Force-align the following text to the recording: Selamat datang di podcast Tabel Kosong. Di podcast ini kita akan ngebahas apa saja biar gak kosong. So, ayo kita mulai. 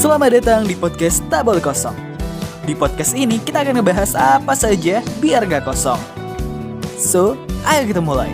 Selamat 0.00 0.32
datang 0.32 0.64
di 0.64 0.72
podcast 0.72 1.20
Tabel 1.28 1.60
Kosong. 1.60 1.92
Di 2.64 2.72
podcast 2.72 3.12
ini 3.12 3.36
kita 3.36 3.60
akan 3.60 3.84
ngebahas 3.84 4.16
apa 4.16 4.56
saja 4.56 5.04
biar 5.20 5.44
gak 5.44 5.68
kosong. 5.68 6.00
So, 6.96 7.36
ayo 7.68 7.84
kita 7.84 8.00
mulai. 8.00 8.32